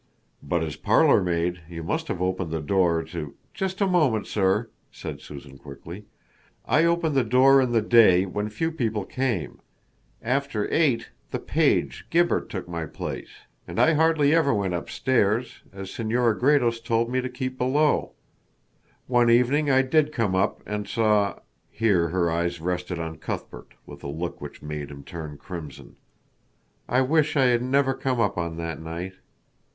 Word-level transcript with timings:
"But 0.41 0.63
as 0.63 0.77
parlor 0.77 1.21
maid, 1.21 1.61
you 1.69 1.83
must 1.83 2.07
have 2.07 2.23
opened 2.23 2.49
the 2.49 2.59
door 2.59 3.03
to" 3.03 3.35
"Just 3.53 3.81
a 3.81 3.85
moment, 3.87 4.25
sir," 4.25 4.67
said 4.91 5.21
Susan 5.21 5.59
quickly. 5.59 6.05
"I 6.65 6.85
opened 6.85 7.13
the 7.13 7.23
door 7.23 7.61
in 7.61 7.71
the 7.71 7.83
day 7.83 8.25
when 8.25 8.49
few 8.49 8.71
people 8.71 9.05
came. 9.05 9.59
After 10.19 10.67
eight 10.73 11.11
the 11.29 11.37
page, 11.37 12.07
Gibber, 12.09 12.41
took 12.41 12.67
my 12.67 12.87
place. 12.87 13.29
And 13.67 13.79
I 13.79 13.93
hardly 13.93 14.33
ever 14.33 14.51
went 14.55 14.73
upstairs, 14.73 15.61
as 15.71 15.91
Senora 15.91 16.35
Gredos 16.35 16.79
told 16.79 17.11
me 17.11 17.21
to 17.21 17.29
keep 17.29 17.59
below. 17.59 18.13
One 19.05 19.29
evening 19.29 19.69
I 19.69 19.83
did 19.83 20.11
come 20.11 20.33
up 20.33 20.63
and 20.65 20.87
saw" 20.87 21.37
here 21.69 22.07
her 22.09 22.31
eyes 22.31 22.59
rested 22.59 22.97
on 22.97 23.19
Cuthbert 23.19 23.75
with 23.85 24.03
a 24.03 24.09
look 24.09 24.41
which 24.41 24.63
made 24.63 24.89
him 24.89 25.03
turn 25.03 25.37
crimson. 25.37 25.95
"I 26.89 27.01
wish 27.01 27.37
I 27.37 27.43
had 27.45 27.61
never 27.61 27.93
come 27.93 28.19
up 28.19 28.35
on 28.39 28.57
that 28.57 28.81
night." 28.81 29.13